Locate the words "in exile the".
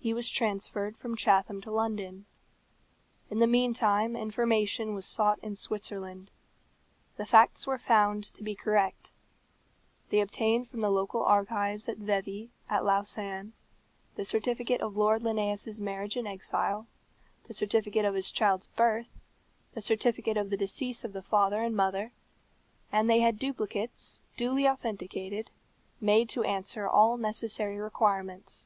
16.16-17.52